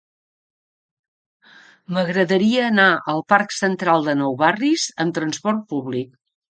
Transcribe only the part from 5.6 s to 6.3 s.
públic.